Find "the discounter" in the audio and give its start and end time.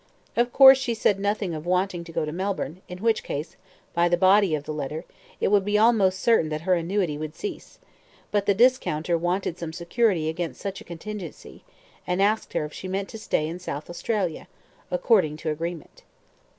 8.47-9.15